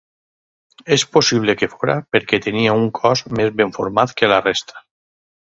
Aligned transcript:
És 0.95 1.03
possible 1.17 1.55
que 1.59 1.69
fóra 1.75 1.97
perquè 2.17 2.41
tenia 2.47 2.75
un 2.81 2.89
cos 3.01 3.25
més 3.41 3.55
ben 3.61 3.77
format 3.79 4.19
que 4.23 4.31
la 4.37 4.45
resta. 4.51 4.85